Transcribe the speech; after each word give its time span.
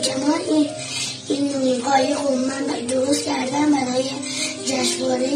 کمان 0.00 0.40
این 0.48 0.68
این 1.28 1.82
قایق 1.82 2.20
رو 2.20 2.36
من 2.36 2.86
درست 2.86 3.24
کردم 3.24 3.72
برای 3.72 4.04
جشنواره 4.66 5.30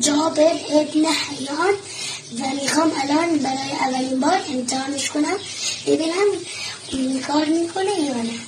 جاب 0.00 0.38
ابن 0.70 1.04
حیان 1.04 1.74
و 2.40 2.62
می‌خوام 2.62 2.92
الان 3.02 3.38
برای 3.38 3.72
اولین 3.80 4.20
بار 4.20 4.40
امتحانش 4.52 5.10
کنم. 5.10 5.36
ببینم 5.86 6.28
کار 7.26 7.44
می‌کنه 7.44 8.00
یا 8.00 8.14
نه. 8.14 8.38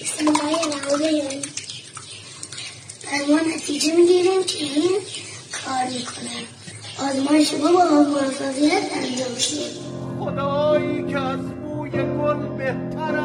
بسم 0.00 0.28
الله 0.28 0.74
ما 3.28 3.40
نتیجه 3.56 3.96
می‌گیریم 3.96 4.44
که 4.44 4.58
این 4.58 4.98
کار 5.52 5.84
می‌کنه. 5.84 6.30
آزمایش 7.08 7.52
ما 7.54 7.72
با 7.72 7.84
موفقیت 7.84 8.82
انجام 8.92 9.38
شد 9.38 9.70
خدایی 10.20 11.12
که 11.12 11.18
از 11.18 11.40
بوی 11.40 11.90
گل 11.90 12.56
بهتر 12.58 13.16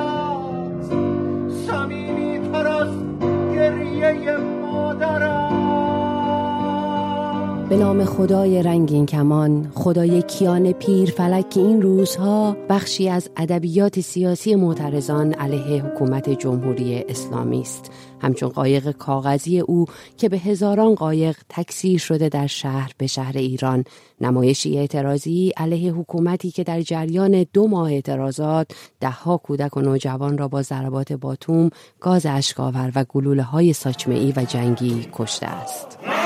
به 7.69 7.77
نام 7.77 8.05
خدای 8.05 8.63
رنگین 8.63 9.05
کمان 9.05 9.71
خدای 9.75 10.21
کیان 10.21 10.71
پیر 10.71 11.11
فلک 11.11 11.49
که 11.49 11.59
این 11.59 11.81
روزها 11.81 12.57
بخشی 12.69 13.09
از 13.09 13.29
ادبیات 13.37 13.99
سیاسی 13.99 14.55
معترضان 14.55 15.33
علیه 15.33 15.83
حکومت 15.83 16.29
جمهوری 16.29 17.05
اسلامی 17.09 17.61
است. 17.61 17.91
همچون 18.21 18.49
قایق 18.49 18.91
کاغذی 18.91 19.59
او 19.59 19.85
که 20.17 20.29
به 20.29 20.37
هزاران 20.37 20.95
قایق 20.95 21.37
تکثیر 21.49 21.99
شده 21.99 22.29
در 22.29 22.47
شهر 22.47 22.91
به 22.97 23.07
شهر 23.07 23.37
ایران. 23.37 23.83
نمایشی 24.21 24.77
اعتراضی 24.77 25.51
علیه 25.57 25.93
حکومتی 25.93 26.51
که 26.51 26.63
در 26.63 26.81
جریان 26.81 27.45
دو 27.53 27.67
ماه 27.67 27.91
اعتراضات 27.91 28.67
دهها 28.99 29.37
کودک 29.37 29.77
و 29.77 29.81
نوجوان 29.81 30.37
را 30.37 30.47
با 30.47 30.61
ضربات 30.61 31.13
باتوم 31.13 31.69
گاز 31.99 32.25
اشکاور 32.25 32.91
و 32.95 33.05
گلوله 33.09 33.43
های 33.43 33.73
ساچمه 33.73 34.33
و 34.35 34.45
جنگی 34.45 35.07
کشته 35.13 35.45
است. 35.45 36.18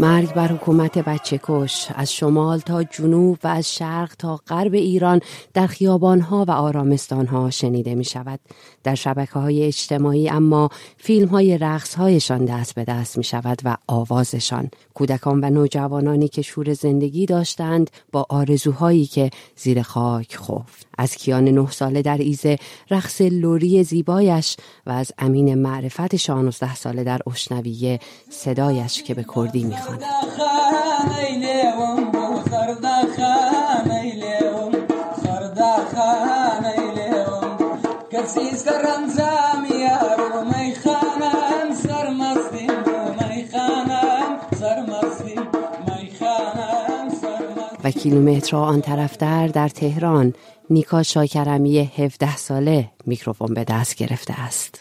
مرگ 0.00 0.34
بر 0.34 0.48
حکومت 0.48 0.98
بچه 0.98 1.40
کش 1.42 1.88
از 1.94 2.12
شمال 2.12 2.58
تا 2.58 2.82
جنوب 2.82 3.38
و 3.44 3.48
از 3.48 3.74
شرق 3.74 4.14
تا 4.18 4.36
غرب 4.36 4.74
ایران 4.74 5.20
در 5.54 5.66
خیابانها 5.66 6.44
و 6.48 6.50
آرامستانها 6.50 7.50
شنیده 7.50 7.94
می 7.94 8.04
شود. 8.04 8.40
در 8.84 8.94
شبکه 8.94 9.32
های 9.32 9.64
اجتماعی 9.64 10.28
اما 10.28 10.68
فیلم 10.96 11.28
های 11.28 11.58
رقص 11.58 11.94
هایشان 11.94 12.44
دست 12.44 12.74
به 12.74 12.84
دست 12.84 13.18
می 13.18 13.24
شود 13.24 13.58
و 13.64 13.76
آوازشان. 13.86 14.70
کودکان 14.94 15.44
و 15.44 15.50
نوجوانانی 15.50 16.28
که 16.28 16.42
شور 16.42 16.72
زندگی 16.72 17.26
داشتند 17.26 17.90
با 18.12 18.26
آرزوهایی 18.28 19.06
که 19.06 19.30
زیر 19.56 19.82
خاک 19.82 20.36
خفت. 20.36 20.86
از 20.98 21.16
کیان 21.16 21.44
نه 21.44 21.70
ساله 21.70 22.02
در 22.02 22.18
ایزه 22.18 22.58
رقص 22.90 23.20
لوری 23.20 23.84
زیبایش 23.84 24.56
و 24.86 24.90
از 24.90 25.12
امین 25.18 25.54
معرفت 25.54 26.16
شانزده 26.16 26.74
ساله 26.74 27.04
در 27.04 27.20
اشنویه 27.26 28.00
صدایش 28.30 29.02
که 29.02 29.14
به 29.14 29.24
کردی 29.34 29.64
می‌خواند 29.64 30.04
و 47.84 47.90
کیلومتر 47.90 48.56
آن 48.56 48.80
طرفتر 48.80 49.46
در 49.46 49.68
تهران 49.68 50.34
نیکا 50.70 51.02
شاکرمی 51.02 51.78
17 51.78 52.36
ساله 52.36 52.90
میکروفون 53.06 53.54
به 53.54 53.64
دست 53.64 53.94
گرفته 53.94 54.40
است 54.40 54.80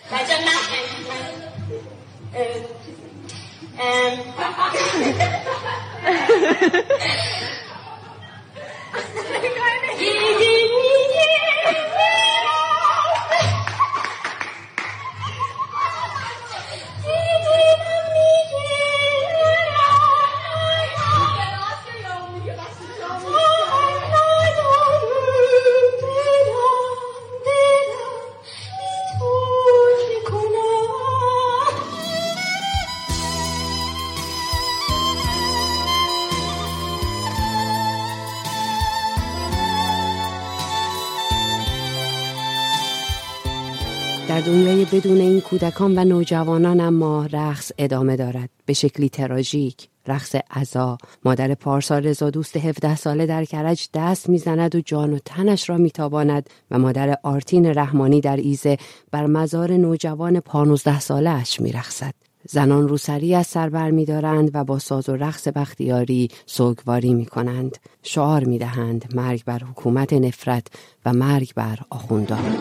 بدون 45.00 45.18
این 45.18 45.42
کودکان 45.42 45.98
و 45.98 46.04
نوجوانان 46.06 46.82
اما 46.82 47.26
رقص 47.26 47.72
ادامه 47.78 48.16
دارد 48.16 48.50
به 48.66 48.74
شکلی 48.74 49.10
تراژیک 49.10 49.88
رقص 50.08 50.36
عزا 50.52 50.98
مادر 51.26 51.54
پارسا 51.54 52.00
رضا 52.00 52.30
دوست 52.30 52.58
17 52.58 52.96
ساله 52.96 53.26
در 53.26 53.46
کرج 53.46 53.90
دست 53.94 54.30
می‌زند 54.30 54.76
و 54.76 54.82
جان 54.82 55.14
و 55.14 55.20
تنش 55.26 55.70
را 55.70 55.78
میتاباند 55.78 56.50
و 56.72 56.80
مادر 56.80 57.18
آرتین 57.24 57.66
رحمانی 57.66 58.22
در 58.22 58.38
ایزه 58.38 58.78
بر 59.12 59.26
مزار 59.26 59.72
نوجوان 59.72 60.40
15 60.40 61.00
ساله 61.00 61.30
اش 61.30 61.62
میرقصد 61.62 62.14
زنان 62.50 62.88
روسری 62.88 63.36
از 63.36 63.48
سر 63.48 63.70
بر 63.70 63.92
می 63.92 64.06
دارند 64.06 64.52
و 64.54 64.64
با 64.64 64.80
ساز 64.80 65.10
و 65.10 65.16
رقص 65.16 65.48
بختیاری 65.48 66.30
سوگواری 66.46 67.14
می 67.14 67.26
کنند. 67.26 67.78
شعار 68.04 68.44
می 68.44 68.58
دهند 68.58 69.14
مرگ 69.16 69.44
بر 69.46 69.60
حکومت 69.64 70.14
نفرت 70.14 70.68
و 71.06 71.14
مرگ 71.14 71.54
بر 71.56 71.80
آخوندان. 71.90 72.56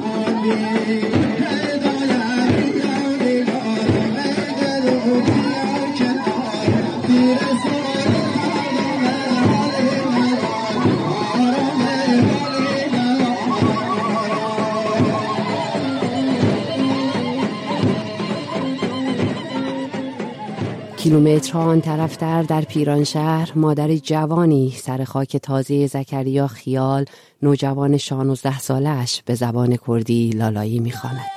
کیلومترها 21.08 21.62
آن 21.62 21.80
طرفتر 21.80 22.42
در 22.42 22.60
پیرانشهر 22.60 23.52
مادر 23.54 23.96
جوانی 23.96 24.74
سر 24.76 25.04
خاک 25.04 25.36
تازه 25.36 25.86
زکریا 25.86 26.46
خیال 26.46 27.04
نوجوان 27.42 27.96
16 27.96 28.58
سالش 28.58 29.22
به 29.26 29.34
زبان 29.34 29.78
کردی 29.86 30.30
لالایی 30.30 30.78
می‌خواند. 30.78 31.30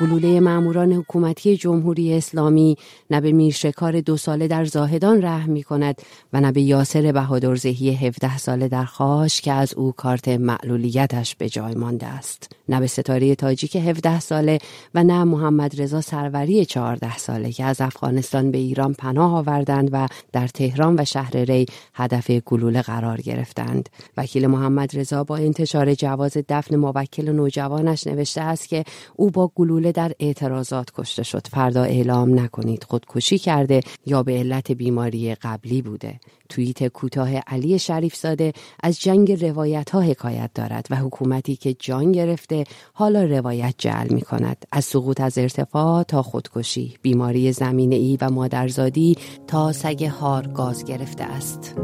گلوله 0.00 0.40
ماموران 0.40 0.92
حکومتی 0.92 1.56
جمهوری 1.56 2.14
اسلامی 2.14 2.76
نه 3.10 3.20
به 3.20 3.32
میرشکار 3.32 4.00
دو 4.00 4.16
ساله 4.16 4.48
در 4.48 4.64
زاهدان 4.64 5.22
رحم 5.22 5.50
می 5.50 5.62
کند 5.62 6.02
و 6.32 6.40
نه 6.40 6.52
به 6.52 6.60
یاسر 6.60 7.12
بهادرزهی 7.12 7.90
17 7.90 8.38
ساله 8.38 8.68
در 8.68 8.84
خاش 8.84 9.40
که 9.40 9.52
از 9.52 9.74
او 9.74 9.92
کارت 9.92 10.28
معلولیتش 10.28 11.36
به 11.36 11.48
جای 11.48 11.74
مانده 11.74 12.06
است. 12.06 12.52
نه 12.68 12.80
به 12.80 12.86
ستاره 12.86 13.34
تاجیک 13.34 13.76
17 13.76 14.20
ساله 14.20 14.58
و 14.94 15.04
نه 15.04 15.24
محمد 15.24 15.80
رضا 15.80 16.00
سروری 16.00 16.64
14 16.64 17.18
ساله 17.18 17.52
که 17.52 17.64
از 17.64 17.80
افغانستان 17.80 18.50
به 18.50 18.58
ایران 18.58 18.94
پناه 18.94 19.34
آوردند 19.34 19.88
و 19.92 20.06
در 20.32 20.48
تهران 20.48 20.96
و 20.98 21.04
شهر 21.04 21.36
ری 21.36 21.66
هدف 21.94 22.30
گلوله 22.30 22.82
قرار 22.82 23.20
گرفتند. 23.20 23.88
وکیل 24.16 24.46
محمد 24.46 24.98
رضا 24.98 25.24
با 25.24 25.36
انتشار 25.36 25.94
جواز 25.94 26.36
دفن 26.48 26.76
موکل 26.76 27.32
نوجوانش 27.32 28.06
نوشته 28.06 28.40
است 28.40 28.68
که 28.68 28.84
او 29.16 29.30
با 29.30 29.52
گلوله 29.54 29.87
جمله 29.88 30.08
در 30.08 30.14
اعتراضات 30.20 30.90
کشته 30.94 31.22
شد. 31.22 31.46
فردا 31.46 31.82
اعلام 31.82 32.40
نکنید 32.40 32.84
خودکشی 32.84 33.38
کرده 33.38 33.80
یا 34.06 34.22
به 34.22 34.32
علت 34.32 34.72
بیماری 34.72 35.34
قبلی 35.34 35.82
بوده. 35.82 36.20
توییت 36.48 36.86
کوتاه 36.86 37.36
علی 37.36 37.78
شریف 37.78 38.16
زاده 38.16 38.52
از 38.82 39.00
جنگ 39.00 39.44
روایت 39.44 39.90
ها 39.90 40.00
حکایت 40.00 40.50
دارد 40.54 40.86
و 40.90 40.96
حکومتی 40.96 41.56
که 41.56 41.74
جان 41.74 42.12
گرفته 42.12 42.64
حالا 42.92 43.24
روایت 43.24 43.74
جعل 43.78 44.12
می 44.14 44.22
کند 44.22 44.66
از 44.72 44.84
سقوط 44.84 45.20
از 45.20 45.38
ارتفاع 45.38 46.02
تا 46.02 46.22
خودکشی 46.22 46.94
بیماری 47.02 47.52
زمینه 47.52 47.96
ای 47.96 48.18
و 48.20 48.30
مادرزادی 48.30 49.16
تا 49.46 49.72
سگ 49.72 50.04
هار 50.04 50.46
گاز 50.46 50.84
گرفته 50.84 51.24
است. 51.24 51.74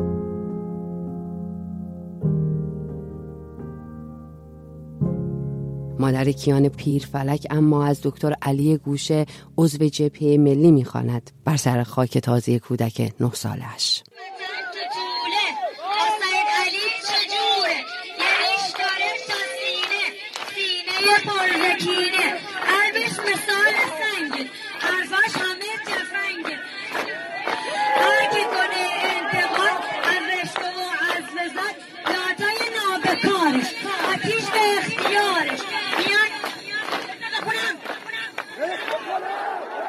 مادر 5.99 6.33
کیان 6.33 6.69
فلک 7.13 7.47
اما 7.51 7.87
از 7.87 8.01
دکتر 8.03 8.35
علی 8.43 8.77
گوشه 8.77 9.27
عضو 9.59 9.89
جبهه 9.89 10.37
ملی 10.39 10.71
می‌خواند. 10.71 11.31
بر 11.45 11.57
سر 11.57 11.83
خاک 11.83 12.19
تازه 12.19 12.59
کودک 12.59 13.13
نه 13.21 13.31
سالش. 13.35 14.03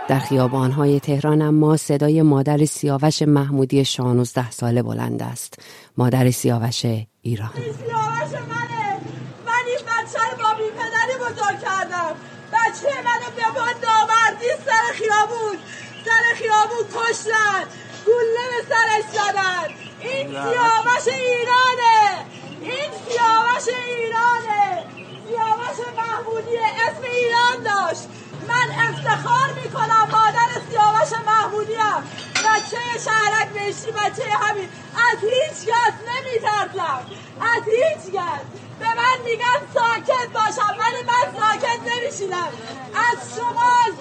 در 0.07 0.19
خیابانهای 0.19 1.00
تهران 1.00 1.42
اما 1.42 1.78
صدای 1.78 2.22
مادر 2.22 2.66
سیاوش 2.66 3.22
محمودی 3.22 3.86
16 3.86 4.52
ساله 4.52 4.84
بلند 4.84 5.22
است. 5.24 5.60
مادر 5.98 6.31
سیاوش 6.31 6.86
ایران. 7.22 7.50
سیاوش 7.54 8.31
منه. 8.50 9.00
من 9.46 9.63
این 9.68 9.80
بچه 9.88 10.19
رو 10.31 10.38
با 10.44 10.54
بی 10.57 10.69
پدری 10.78 11.16
بزرگ 11.19 11.60
کردم. 11.62 12.16
بچه 12.54 12.94
منو 13.06 13.30
به 13.36 13.60
با 13.60 13.66
نامردی 13.66 14.52
سر 14.66 14.94
خیابون. 14.94 15.57
سر 16.06 16.36
خیابون 16.36 16.86
کشتن. 16.96 17.63
گله 18.07 18.46
به 18.52 18.60
سرش 18.69 19.06
زدن. 19.13 19.68
این 20.00 20.28
سیاوش 20.28 21.07
ایرانه. 21.07 22.25
این 22.62 22.92
سیاوش 23.07 23.68
ایرانه. 23.68 24.84
سیاوش 25.28 25.80
محمودی 25.98 26.57
اسم 26.57 27.04
ایران 27.04 27.63
داشت. 27.63 28.07
من 28.48 28.69
افتخار 28.88 29.50
می‌کنم 29.63 30.07
مادر 30.12 30.52
سیاوش 30.69 31.12
محمودیم 31.28 32.02
بچه 32.45 32.84
شهرک 33.06 33.50
بهشتی 33.65 33.91
بچه 33.91 34.29
همین. 34.31 34.69
از 35.12 35.17
هیچ 35.21 35.69
کس 35.69 35.94
نمیترسم. 36.09 37.06
از 37.41 37.63
هیچ 37.65 38.13
کس. 38.15 38.45
به 38.79 38.85
من 38.85 39.17
میگن 39.25 39.59
ساکت 39.73 40.29
باشم 40.33 40.75
ولی 40.79 41.03
من 41.03 41.39
ساکت 41.39 41.79
نمیشینم. 41.91 42.47
از 42.95 43.17
شمال 43.35 43.91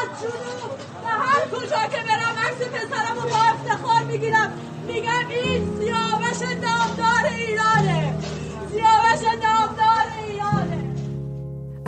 از 0.00 0.08
جنوب 0.20 0.72
و 1.04 1.08
هر 1.08 1.48
کجا 1.48 1.86
که 1.96 2.02
برم 2.08 2.36
عکس 2.46 2.68
پسرمو 2.68 3.20
با 3.20 3.36
افتخار 3.36 4.02
می‌گیرم. 4.02 4.52
میگم 4.86 5.28
این 5.28 5.78
سیاوش 5.78 6.42
نامدار 6.42 7.27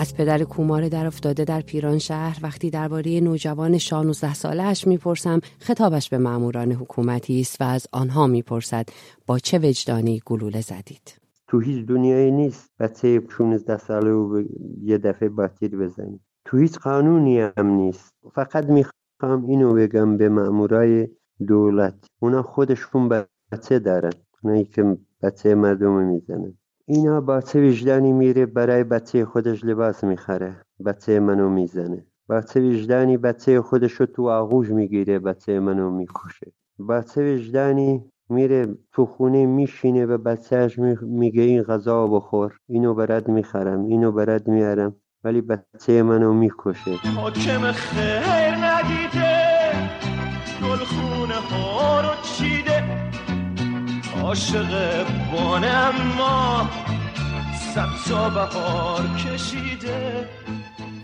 از 0.00 0.14
پدر 0.16 0.44
کومار 0.44 0.88
در 0.88 1.06
افتاده 1.06 1.44
در 1.44 1.60
پیران 1.60 1.98
شهر 1.98 2.38
وقتی 2.42 2.70
درباره 2.70 3.20
نوجوان 3.20 3.78
16 3.78 4.34
سالش 4.34 4.86
می‌پرسم 4.86 5.40
خطابش 5.58 6.08
به 6.08 6.18
ماموران 6.18 6.72
حکومتی 6.72 7.40
است 7.40 7.60
و 7.60 7.64
از 7.64 7.86
آنها 7.92 8.26
می‌پرسد 8.26 8.88
با 9.26 9.38
چه 9.38 9.58
وجدانی 9.58 10.22
گلوله 10.26 10.60
زدید؟ 10.60 11.20
تو 11.48 11.60
هیچ 11.60 11.86
دنیایی 11.86 12.30
نیست. 12.30 12.70
بچه 12.78 13.22
16 13.38 13.78
ساله 13.78 14.10
و 14.10 14.42
یه 14.82 14.98
دفعه 14.98 15.28
باتیر 15.28 15.76
بزنید. 15.76 16.20
تو 16.44 16.56
هیچ 16.56 16.78
قانونی 16.78 17.40
هم 17.40 17.66
نیست. 17.66 18.14
فقط 18.34 18.64
می‌خوام 18.64 19.44
اینو 19.48 19.74
بگم 19.74 20.16
به 20.16 20.28
مامورای 20.28 21.08
دولت. 21.48 22.06
اونا 22.20 22.42
خودشون 22.42 23.08
بچه 23.52 23.78
دارن 23.78 24.12
اونایی 24.44 24.64
که 24.64 24.98
بچه 25.22 25.54
مردم 25.54 25.92
می‌زنن. 25.92 26.54
اینا 26.92 27.20
با 27.20 27.40
چه 27.40 27.68
وجدانی 27.68 28.12
میره 28.12 28.46
برای 28.46 28.84
بچه 28.84 29.24
خودش 29.24 29.64
لباس 29.64 30.04
می‌خره 30.04 30.56
بچه 30.86 31.20
منو 31.20 31.48
می‌زنه؟ 31.48 32.06
با 32.28 32.40
چه 32.40 32.60
وجدانی 32.60 33.16
بچه 33.16 33.62
خودش 33.62 33.92
رو 33.92 34.06
تو 34.06 34.28
آغوش 34.28 34.70
می‌گیره 34.70 35.18
بچه 35.18 35.60
منو 35.60 35.90
می‌کشه؟ 35.90 36.52
با 36.78 37.02
چه 37.02 37.34
وجدانی 37.34 38.04
میره 38.30 38.66
تو 38.92 39.06
خونه 39.06 39.46
میشینه 39.46 40.06
و 40.06 40.18
بچهش 40.18 40.78
میگه 41.02 41.42
این 41.42 41.62
غذا 41.62 42.06
بخور 42.06 42.56
اینو 42.68 42.94
برد 42.94 43.28
می‌خرم 43.28 43.84
اینو 43.84 44.12
برد 44.12 44.48
میارم 44.48 44.96
ولی 45.24 45.40
بچه 45.40 46.02
منو 46.02 46.32
می‌کشه؟ 46.32 46.90
حاکم 47.16 47.72
خیر. 47.72 48.49
عاشق 54.30 55.06
بانه 55.32 55.66
اما 55.66 56.70
صد 57.74 58.34
بهار 58.34 59.02
کشیده. 59.16 60.28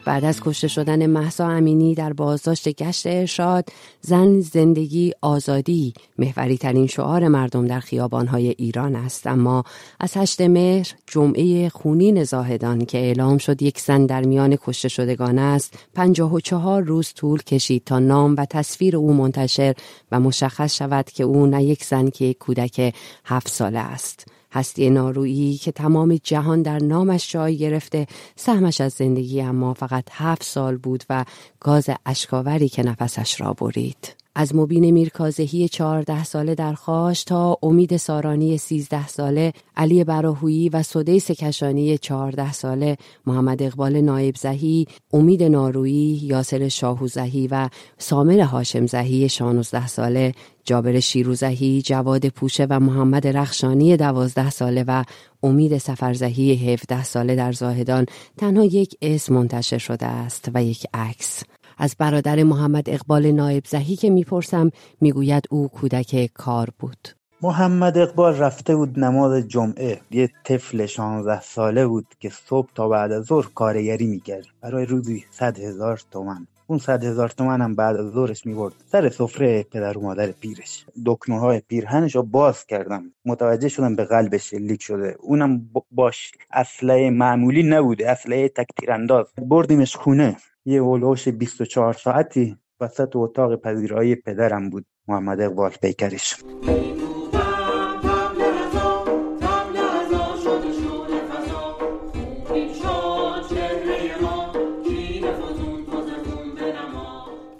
بعد 0.07 0.25
از 0.25 0.41
کشته 0.41 0.69
شدن 0.69 1.07
محسا 1.07 1.49
امینی 1.49 1.95
در 1.95 2.13
بازداشت 2.13 2.69
گشت 2.69 3.07
ارشاد 3.07 3.69
زن 4.01 4.41
زندگی 4.41 5.13
آزادی 5.23 5.95
محوری 6.19 6.59
ترین 6.59 6.87
شعار 6.87 7.29
مردم 7.29 7.67
در 7.67 7.81
خیابانهای 7.81 8.55
ایران 8.59 8.97
است. 8.97 9.27
اما 9.27 9.65
از 10.01 10.17
هشت 10.17 10.41
مهر 10.41 10.93
جمعه 11.07 11.69
خونین 11.69 12.25
زاهدان 12.25 12.85
که 12.85 12.99
اعلام 12.99 13.39
شد 13.39 13.63
یک 13.63 13.81
زن 13.81 14.07
در 14.07 14.23
میان 14.23 14.57
کشته 14.57 14.89
شدگان 14.89 15.39
است 15.39 15.79
پنجاه 15.95 16.33
و 16.33 16.41
چهار 16.41 16.83
روز 16.83 17.13
طول 17.15 17.43
کشید 17.43 17.83
تا 17.85 17.99
نام 17.99 18.35
و 18.39 18.45
تصویر 18.45 18.97
او 18.97 19.13
منتشر 19.13 19.75
و 20.13 20.21
مشخص 20.21 20.75
شود 20.75 21.11
که 21.11 21.25
او 21.25 21.47
نه 21.47 21.65
یک 21.65 21.85
زن 21.85 22.11
که 22.11 22.35
کودک 22.35 22.95
هفت 23.25 23.49
ساله 23.49 23.79
است. 23.79 24.27
هستی 24.57 24.91
نارویی 24.91 25.57
که 25.57 25.73
تمام 25.73 26.17
جهان 26.23 26.63
در 26.63 26.79
نامش 26.79 27.33
جای 27.33 27.57
گرفته 27.57 28.07
سهمش 28.37 28.81
از 28.81 28.93
زندگی 28.93 29.41
اما 29.43 29.75
فقط 29.75 30.05
هفت 30.11 30.43
سال 30.43 30.77
بود 30.77 31.05
و 31.11 31.25
گاز 31.61 31.91
اشکاوری 32.07 32.69
که 32.69 32.83
نفسش 32.83 33.41
را 33.41 33.53
برید. 33.53 34.26
از 34.39 34.55
مبین 34.55 34.91
میرکازهی 34.91 35.69
چهارده 35.69 36.25
ساله 36.25 36.55
در 36.55 36.75
خاش 36.75 37.25
تا 37.25 37.59
امید 37.63 37.97
سارانی 37.97 38.59
سیزده 38.59 39.09
ساله 39.09 39.53
علی 39.77 40.05
براهویی 40.05 40.69
و 40.69 40.83
سدیس 40.83 41.31
کشانی 41.31 41.99
چهارده 41.99 42.53
ساله 42.53 42.97
محمد 43.27 43.63
اقبال 43.63 44.01
نایب 44.01 44.37
زهی 44.37 44.87
امید 45.13 45.43
نارویی 45.43 46.21
یاسر 46.23 46.69
شاهوزهی 46.69 47.47
و 47.47 47.69
سامر 47.99 48.41
هاشم 48.41 48.87
زهی 48.87 49.29
شانوزده 49.29 49.87
ساله 49.87 50.33
جابر 50.65 51.01
شیروزهی 51.01 51.83
جواد 51.83 52.29
پوشه 52.29 52.67
و 52.71 52.81
محمد 52.81 53.27
رخشانی 53.27 53.97
دوازده 53.97 54.51
ساله 54.51 54.85
و 54.89 55.05
امید 55.43 55.79
سفرزهی 55.79 56.73
هفده 56.73 57.05
ساله 57.05 57.35
در 57.35 57.53
زاهدان. 57.53 58.07
تنها 58.39 58.65
یک 58.65 58.97
اسم 59.03 59.35
منتشر 59.35 59.79
شده 59.79 60.07
است 60.07 60.51
و 60.55 60.65
یک 60.65 60.87
عکس. 60.95 61.43
از 61.77 61.97
برادر 61.99 62.43
محمد 62.43 62.91
اقبال 62.91 63.33
نایب 63.33 63.65
زهی 63.67 63.97
که 63.97 64.11
می‌پرسم 64.11 64.71
می‌گوید 65.01 65.45
او 65.51 65.69
کودک 65.69 66.31
کار 66.35 66.69
بود. 66.79 67.09
محمد 67.43 67.99
اقبال 67.99 68.39
رفته 68.39 68.77
بود 68.77 68.99
نماز 68.99 69.49
جمعه. 69.49 70.01
یه 70.11 70.31
طفل 70.45 70.87
16 70.87 71.41
ساله 71.41 71.87
بود 71.87 72.07
که 72.21 72.31
صبح 72.31 72.69
تا 72.75 72.89
بعد 72.89 73.13
از 73.13 73.25
ظهر 73.25 73.47
کارگری 73.55 74.07
می‌کرد. 74.07 74.47
برای 74.61 74.87
روزی 74.87 75.25
صد 75.31 75.59
هزار 75.59 76.01
تومن. 76.11 76.47
اون 76.67 76.79
صد 76.79 77.05
هزار 77.05 77.29
تومن 77.29 77.61
هم 77.61 77.75
بعد 77.75 77.97
از 77.97 78.13
ظهرش 78.13 78.47
می‌برد 78.47 78.73
سر 78.87 79.09
سفره 79.09 79.63
پدر 79.63 79.99
و 79.99 80.03
مادر 80.03 80.31
پیرش. 80.31 80.87
دکمه 81.07 81.41
های 81.41 81.63
پیرهنش 81.69 82.17
رو 82.17 82.23
باز 82.23 82.67
کردم. 82.67 83.13
متوجه 83.25 83.69
شدم 83.69 83.97
به 83.97 84.05
قلبش 84.05 84.55
لیک 84.55 84.83
شده. 84.83 85.17
اونم 85.21 85.71
باش 85.91 86.33
اسلحه 86.53 87.11
معمولی 87.11 87.63
نبوده 87.63 88.11
اسلحه 88.11 88.49
تک 88.49 88.67
تیرانداز 88.81 89.27
بردیمش 89.39 89.97
خونه. 89.97 90.37
یه 90.67 90.83
هلوش 90.83 91.29
24 91.29 91.93
ساعتی 91.93 92.57
وسط 92.81 93.17
اتاق 93.17 93.57
پذیرایی 93.57 94.15
پدرم 94.15 94.71
بود 94.71 94.87
محمد 95.09 95.41
اقبال 95.41 95.71
پیکرش. 95.71 96.37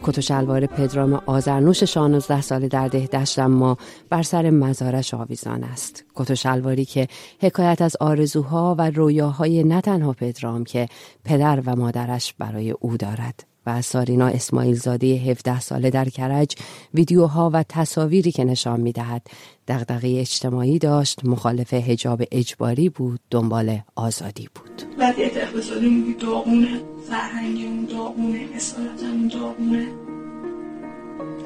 کت 0.07 0.19
و 0.19 0.21
شلوار 0.21 0.67
پدرام 0.67 1.23
آزرنوش 1.27 1.85
16 1.85 2.41
ساله 2.41 2.69
در 2.69 2.89
دهدشت 2.89 3.39
اما 3.39 3.77
بر 4.11 4.23
سر 4.23 4.51
مزارش 4.51 5.15
آویزان 5.15 5.65
است. 5.65 6.05
کت 6.15 6.31
و 6.31 6.35
شلواری 6.35 6.85
که 6.85 7.09
حکایت 7.41 7.83
از 7.83 7.97
آرزوها 8.01 8.75
و 8.79 8.91
رویاهای 8.91 9.65
نه 9.65 9.81
تنها 9.81 10.13
پدرام 10.13 10.65
که 10.65 10.89
پدر 11.25 11.63
و 11.67 11.77
مادرش 11.77 12.35
برای 12.39 12.71
او 12.71 12.97
دارد. 12.97 13.56
و 13.67 13.83
سارینا 13.83 14.27
اسماعیل 14.27 14.75
زاده 14.75 15.07
17 15.07 15.61
ساله 15.61 15.91
در 15.91 16.09
کرج 16.09 16.55
ویدیوها 16.95 17.51
و 17.53 17.65
تصاویری 17.69 18.33
که 18.33 18.45
نشان 18.45 18.81
می 18.81 18.93
دهد 18.93 19.27
دغدغه 19.69 20.17
اجتماعی 20.21 20.79
داشت 20.79 21.25
مخالف 21.25 21.75
حجاب 21.75 22.23
اجباری 22.33 22.89
بود 22.89 23.21
دنبال 23.31 23.79
آزادی 23.95 24.49
بود. 24.55 24.83
وضعیت 24.99 25.37
اقتصادی 25.37 26.17
داغونه 26.21 26.81
فرهنگمون 27.09 27.85
داغونه 27.85 28.49
اصالتمون 28.55 29.29
داغونه. 29.29 29.87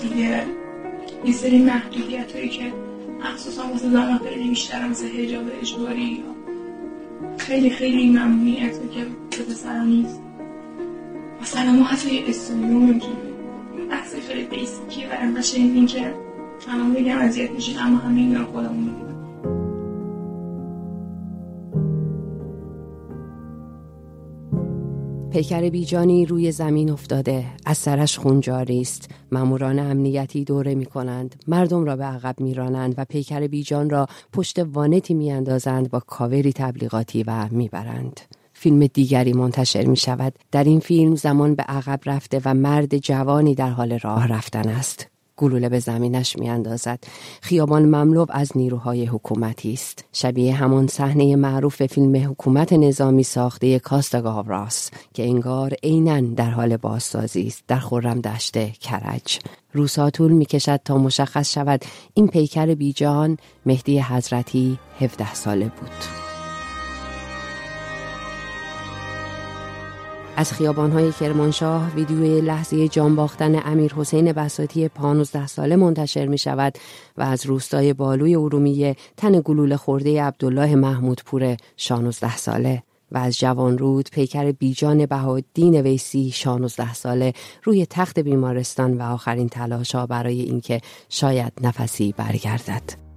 دیگه 0.01 0.45
یه 1.25 1.33
سری 1.33 1.59
محدودیت 1.59 2.33
هایی 2.33 2.49
که 2.49 2.73
مخصوصا 3.25 3.63
واسه 3.69 3.91
زمان 3.91 4.19
خیلی 4.19 4.49
بیشتر 4.49 4.83
از 4.83 5.03
حجاب 5.05 5.45
اجباری 5.63 6.25
خیلی 7.39 7.71
خیلی 7.71 8.09
ممنوعیت 8.09 8.91
که 8.91 9.43
به 9.43 9.71
نیست. 9.85 10.30
مثلا 11.43 11.73
ما 11.73 11.85
حتی 11.85 12.25
استودیو 12.29 12.67
نمی‌تونیم 12.67 13.17
بحث 13.91 14.15
خیلی 14.29 14.45
بیسیکیه 14.45 15.07
و 15.39 15.43
شنیدین 15.43 15.87
که 15.87 16.15
همه 16.69 17.01
بگم 17.01 17.19
اذیت 17.19 17.51
میشین 17.51 17.79
اما 17.79 17.99
همه 17.99 18.21
این 18.21 18.37
رو 18.37 18.45
خودمون 18.45 18.85
می‌دونیم. 18.85 19.11
پیکر 25.31 25.71
بیجانی 25.71 26.27
روی 26.27 26.53
زمین 26.53 26.91
افتاده. 26.91 27.45
از 27.67 27.79
سرش 27.79 28.19
خون 28.19 28.41
جاری 28.41 28.81
است. 28.81 29.11
ماموران 29.33 29.79
امنیتی 29.79 30.45
دوره 30.45 30.75
می 30.75 30.87
کنند 30.87 31.45
مردم 31.49 31.85
را 31.85 31.97
به 31.97 32.05
عقب 32.05 32.41
می 32.41 32.55
رانند 32.55 32.95
و 32.97 33.05
پیکر 33.05 33.47
بیجان 33.47 33.91
را 33.91 34.07
پشت 34.33 34.59
وانتی 34.59 35.15
می 35.15 35.33
اندازند 35.33 35.91
با 35.91 36.01
کاوری 36.01 36.53
تبلیغاتی 36.53 37.23
و 37.23 37.49
می 37.51 37.69
برند. 37.69 38.21
فیلم 38.61 38.87
دیگری 38.87 39.33
منتشر 39.33 39.87
می 39.87 39.97
شود. 39.97 40.33
در 40.53 40.65
این 40.65 40.81
فیلم 40.81 41.17
زمان 41.17 41.55
به 41.55 41.63
عقب 41.63 42.01
رفته 42.07 42.41
و 42.45 42.55
مرد 42.55 42.99
جوانی 42.99 43.55
در 43.55 43.71
حال 43.71 43.99
راه 43.99 44.27
رفتن 44.27 44.69
است. 44.69 45.07
گلوله 45.37 45.69
به 45.69 45.79
زمینش 45.79 46.37
می 46.39 46.51
اندازد. 46.51 47.05
خیابان 47.43 47.85
مملو 47.85 48.27
از 48.31 48.53
نیروهای 48.55 49.07
حکومتی 49.07 49.73
است. 49.73 50.05
شبیه 50.13 50.55
همان 50.55 50.87
صحنه 50.87 51.37
معروف 51.37 51.87
فیلم 51.87 52.31
حکومت 52.31 52.73
نظامی 52.73 53.23
ساخته 53.23 53.79
کاستاگاوراس 53.79 54.91
که 55.15 55.23
انگار 55.23 55.75
عینا 55.83 56.21
در 56.21 56.51
حال 56.51 56.77
بازسازی 56.77 57.47
است 57.47 57.65
در 57.69 57.79
خورم 57.79 58.21
دشته 58.21 58.73
کرج. 58.81 59.39
روزها 59.73 60.11
طول 60.11 60.33
می 60.33 60.45
کشد 60.45 60.81
تا 60.85 60.99
مشخص 60.99 61.55
شود 61.55 61.85
این 62.15 62.29
پیکر 62.29 62.75
بیجان 62.75 63.37
مهدی 63.67 64.01
حضرتی 64.01 64.79
17 65.01 65.35
ساله 65.35 65.65
بود. 65.81 66.30
از 70.41 70.53
خیابانهای 70.53 71.13
کرمانشاه 71.13 71.95
ویدیوی 71.95 72.41
لحظه 72.41 72.89
جان 72.89 73.17
باختن 73.17 73.63
امیر 73.65 73.95
حسین 73.95 74.33
بساتی 74.33 74.89
15 74.89 75.47
ساله 75.47 75.77
منتشر 75.77 76.27
می 76.27 76.39
شود 76.39 76.75
و 77.19 77.23
از 77.23 77.47
روستای 77.47 77.93
بالوی 77.93 78.37
ارومیه 78.37 78.97
تن 79.17 79.41
گلوله 79.45 79.77
خورده 79.77 80.23
عبدالله 80.23 80.75
محمودپور 80.75 81.57
16 81.77 82.37
ساله 82.37 82.83
و 83.13 83.19
از 83.19 83.39
جوانرود 83.39 84.11
پیکر 84.13 84.53
بیجان 84.53 85.07
بهادین 85.07 85.75
ویسی 85.81 86.31
16 86.31 86.95
ساله 86.95 87.33
روی 87.65 87.87
تخت 87.87 88.19
بیمارستان 88.19 88.99
و 88.99 89.03
آخرین 89.03 89.49
تلاشا 89.49 90.07
برای 90.07 90.41
اینکه 90.41 90.81
شاید 91.09 91.53
نفسی 91.61 92.15
برگردد. 92.17 93.10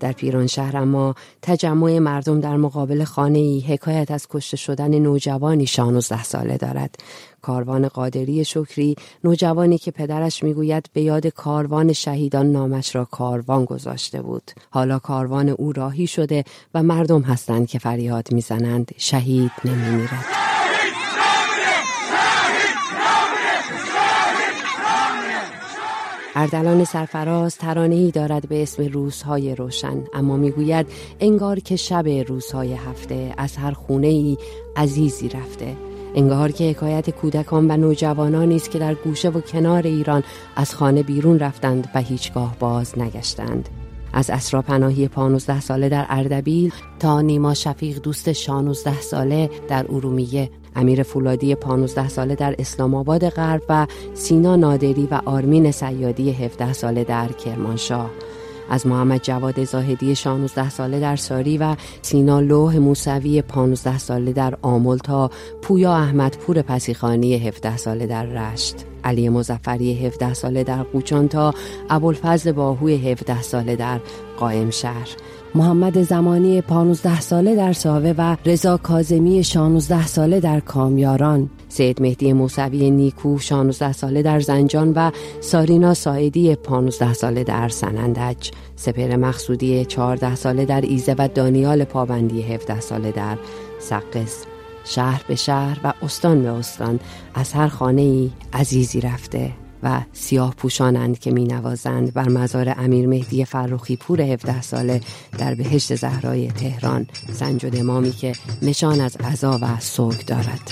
در 0.00 0.12
پیران 0.12 0.46
شهر 0.46 0.76
اما 0.76 1.14
تجمع 1.42 1.98
مردم 1.98 2.40
در 2.40 2.56
مقابل 2.56 3.04
خانه 3.04 3.38
ای 3.38 3.60
حکایت 3.60 4.10
از 4.10 4.26
کشته 4.30 4.56
شدن 4.56 4.98
نوجوانی 4.98 5.66
16 5.66 6.22
ساله 6.22 6.56
دارد. 6.56 6.94
کاروان 7.42 7.88
قادری 7.88 8.44
شکری 8.44 8.96
نوجوانی 9.24 9.78
که 9.78 9.90
پدرش 9.90 10.42
می‌گوید 10.44 10.90
به 10.92 11.00
یاد 11.00 11.26
کاروان 11.26 11.92
شهیدان 11.92 12.52
نامش 12.52 12.94
را 12.94 13.04
کاروان 13.04 13.64
گذاشته 13.64 14.22
بود. 14.22 14.50
حالا 14.70 14.98
کاروان 14.98 15.48
او 15.48 15.72
راهی 15.72 16.06
شده 16.06 16.44
و 16.74 16.82
مردم 16.82 17.22
هستند 17.22 17.68
که 17.68 17.78
فریاد 17.78 18.32
می‌زنند. 18.32 18.90
شهید 18.96 19.52
نمیمیرد. 19.64 20.45
اردلان 26.38 26.84
سرفراز 26.84 27.58
ترانه 27.58 27.94
ای 27.94 28.10
دارد 28.10 28.48
به 28.48 28.62
اسم 28.62 28.82
روزهای 28.82 29.54
روشن. 29.54 30.04
اما 30.14 30.36
می‌گوید 30.36 30.86
انگار 31.20 31.60
که 31.60 31.76
شب 31.76 32.08
روزهای 32.08 32.72
هفته 32.72 33.34
از 33.38 33.56
هر 33.56 33.72
خونه 33.72 34.06
ای 34.06 34.36
عزیزی 34.76 35.28
رفته. 35.28 35.76
انگار 36.14 36.52
که 36.52 36.70
حکایت 36.70 37.10
کودکان 37.10 37.70
و 37.70 37.76
نوجوانانی 37.76 38.56
است 38.56 38.70
که 38.70 38.78
در 38.78 38.94
گوشه 38.94 39.28
و 39.28 39.40
کنار 39.40 39.86
ایران 39.86 40.22
از 40.56 40.74
خانه 40.74 41.02
بیرون 41.02 41.38
رفتند 41.38 41.88
و 41.94 42.02
هیچگاه 42.02 42.56
باز 42.58 42.98
نگشتند. 42.98 43.68
از 44.12 44.30
اسرا 44.30 44.62
پناهی 44.62 45.08
15 45.08 45.60
ساله 45.60 45.88
در 45.88 46.06
اردبیل 46.08 46.72
تا 46.98 47.20
نیما 47.20 47.54
شفیق 47.54 47.98
دوست 47.98 48.32
16 48.32 49.00
ساله 49.00 49.50
در 49.68 49.86
ارومیه 49.88 50.50
امیر 50.76 51.02
فولادی 51.02 51.54
15 51.54 52.08
ساله 52.08 52.34
در 52.34 52.54
اسلام 52.58 52.94
آباد 52.94 53.28
غرب 53.28 53.62
و 53.68 53.86
سینا 54.14 54.56
نادری 54.56 55.08
و 55.10 55.20
آرمین 55.24 55.70
سیادی 55.70 56.30
17 56.30 56.72
ساله 56.72 57.04
در 57.04 57.28
کرمانشاه. 57.28 58.10
از 58.70 58.86
محمد 58.86 59.22
جواد 59.22 59.64
زاهدی 59.64 60.14
16 60.14 60.70
ساله 60.70 61.00
در 61.00 61.16
ساری 61.16 61.58
و 61.58 61.76
سینا 62.02 62.40
لوح 62.40 62.78
موسوی 62.78 63.42
15 63.42 63.98
ساله 63.98 64.32
در 64.32 64.54
آمل 64.62 64.98
تا 64.98 65.30
پویا 65.62 65.96
احمد 65.96 66.36
پور 66.36 66.62
پسیخانی 66.62 67.34
17 67.34 67.76
ساله 67.76 68.06
در 68.06 68.26
رشت. 68.26 68.74
علی 69.04 69.28
مزفری 69.28 70.06
17 70.06 70.34
ساله 70.34 70.64
در 70.64 70.82
قوچان 70.82 71.28
تا 71.28 71.54
ابوالفضل 71.90 72.52
باهوی 72.52 73.10
17 73.10 73.42
ساله 73.42 73.76
در 73.76 74.00
قائم 74.38 74.70
شهر. 74.70 75.08
محمد 75.54 76.02
زمانی 76.02 76.60
15 76.60 77.20
ساله 77.20 77.56
در 77.56 77.72
ساوه 77.72 78.14
و 78.18 78.36
رضا 78.46 78.76
کازمی 78.76 79.44
16 79.44 80.06
ساله 80.06 80.40
در 80.40 80.60
کامیاران. 80.60 81.50
سید 81.68 82.02
مهدی 82.02 82.32
موسوی 82.32 82.90
نیکو 82.90 83.38
16 83.38 83.92
ساله 83.92 84.22
در 84.22 84.40
زنجان 84.40 84.92
و 84.92 85.10
سارینا 85.40 85.94
ساعدی 85.94 86.54
15 86.54 87.12
ساله 87.12 87.44
در 87.44 87.68
سنندج. 87.68 88.50
سپر 88.76 89.16
مقصودی 89.16 89.84
14 89.84 90.34
ساله 90.34 90.64
در 90.64 90.80
ایزه 90.80 91.14
و 91.18 91.28
دانیال 91.28 91.84
پابندی 91.84 92.42
17 92.42 92.80
ساله 92.80 93.12
در 93.12 93.38
سقس. 93.78 94.44
شهر 94.84 95.24
به 95.28 95.34
شهر 95.34 95.80
و 95.84 95.92
استان 96.02 96.42
به 96.42 96.48
استان. 96.48 97.00
از 97.34 97.52
هر 97.52 97.68
خانه 97.68 98.02
ای 98.02 98.30
عزیزی 98.52 99.00
رفته. 99.00 99.65
و 99.86 100.00
سیاه 100.12 100.54
پوشانند 100.54 101.18
که 101.18 101.30
می 101.30 101.44
نوازند 101.44 102.14
بر 102.14 102.28
مزار 102.28 102.74
امیر 102.76 103.06
مهدی 103.06 103.44
فروخی 103.44 103.96
پور 103.96 104.20
17 104.20 104.62
ساله 104.62 105.00
در 105.38 105.54
بهشت 105.54 105.94
زهرای 105.94 106.48
تهران. 106.48 107.06
سنج 107.32 107.64
و 107.64 107.70
دمامی 107.70 108.10
که 108.10 108.32
نشان 108.62 109.00
از 109.00 109.16
عذا 109.16 109.58
و 109.62 109.80
سوگ 109.80 110.24
دارد. 110.26 110.70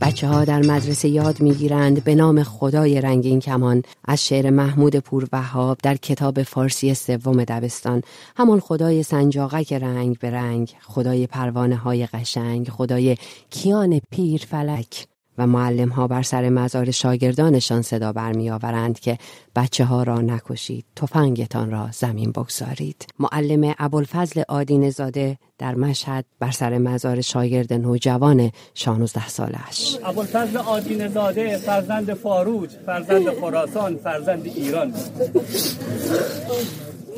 بچه 0.00 0.28
ها 0.28 0.44
در 0.44 0.58
مدرسه 0.62 1.08
یاد 1.08 1.40
می‌گیرند 1.40 2.04
به 2.04 2.14
نام 2.14 2.42
خدای 2.42 3.00
رنگین 3.00 3.40
کمان 3.40 3.82
از 4.04 4.26
شعر 4.26 4.50
محمود 4.50 4.96
پور 4.96 5.28
وهاب 5.32 5.78
در 5.82 5.96
کتاب 5.96 6.42
فارسی 6.42 6.94
سوم 6.94 7.44
دبستان. 7.44 8.02
همان 8.36 8.60
خدای 8.60 9.02
سنجاقک 9.02 9.72
رنگ 9.72 10.18
به 10.18 10.30
رنگ 10.30 10.74
خدای 10.82 11.26
پروانه 11.26 11.76
های 11.76 12.06
قشنگ 12.06 12.68
خدای 12.68 13.16
کیان 13.50 14.00
پیر 14.10 14.46
فلک. 14.48 15.06
و 15.40 15.46
معلم 15.46 15.88
ها 15.88 16.06
بر 16.06 16.22
سر 16.22 16.48
مزار 16.48 16.90
شاگردانشان 16.90 17.82
صدا 17.82 18.12
برمیآورند 18.12 19.00
که 19.00 19.18
بچه 19.56 19.84
ها 19.84 20.02
را 20.02 20.20
نکشید 20.20 20.84
تفنگتان 20.96 21.70
را 21.70 21.88
زمین 21.92 22.32
بگذارید. 22.32 23.06
معلم 23.18 23.74
ابوالفضل 23.78 24.42
آدین 24.48 24.90
زاده 24.90 25.38
در 25.58 25.74
مشهد 25.74 26.24
بر 26.40 26.50
سر 26.50 26.78
مزار 26.78 27.20
شاگرد 27.20 27.72
نوجوان 27.72 28.50
16 28.74 29.28
سالش. 29.28 29.98
ابوالفضل 30.04 30.56
آدین 30.56 31.08
زاده 31.08 31.56
فرزند 31.56 32.14
فاروج 32.14 32.70
فرزند 32.86 33.28
خراسان 33.40 33.96
فرزند 33.96 34.46
ایران 34.46 34.94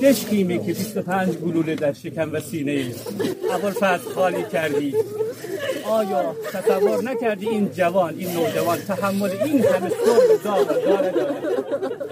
کشکیمی 0.03 0.59
که 0.59 0.73
25 0.73 1.37
گلوله 1.37 1.75
در 1.75 1.93
شکم 1.93 2.33
و 2.33 2.41
سینه 2.41 2.95
ابوالفضل 3.55 4.11
خالی 4.15 4.45
کردی. 4.53 4.95
آیا 5.85 6.37
تصور 6.53 7.03
نکردی 7.05 7.49
این 7.49 7.71
جوان 7.73 8.15
این 8.19 8.33
نوجوان 8.33 8.79
تحمل 8.79 9.31
این 9.31 9.65
همه 9.65 9.89
سر 9.89 10.45
داغ 10.45 10.85
داره 10.85 11.11
داره؟ 11.11 11.35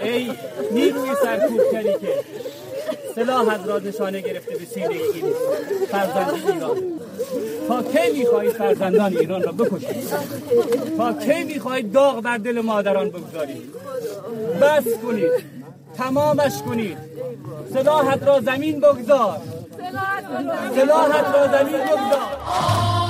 ای 0.03 0.31
نیروی 0.71 1.09
سرکوبگری 1.23 1.93
که 1.93 2.13
سلاحت 3.15 3.67
را 3.67 3.79
نشانه 3.79 4.21
گرفته 4.21 4.55
به 4.57 4.65
سینه 4.65 4.87
این 4.89 5.33
فرزند 5.91 6.33
ایران. 6.47 6.77
تا 7.67 7.83
کی 7.83 8.19
می‌خواهید 8.19 8.51
فرزندان 8.51 9.17
ایران 9.17 9.43
را 9.43 9.51
بکشید 9.51 10.09
تا 10.97 11.13
کی 11.13 11.81
داغ 11.81 12.21
بر 12.21 12.37
دل 12.37 12.61
مادران 12.61 13.09
بگذارید 13.09 13.73
بس 14.61 14.83
کنید 15.03 15.31
تمامش 15.97 16.61
کنید 16.65 16.97
سلاحت 17.73 18.23
را 18.23 18.41
زمین 18.41 18.79
بگذار. 18.79 19.37
سلاحت 20.75 21.35
را 21.35 21.47
زمین 21.47 21.77
بگذار. 21.77 23.00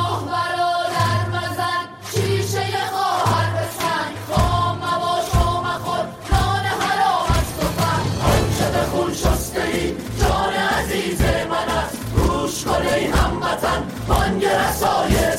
جان 14.12 14.44
عزیز 14.46 15.31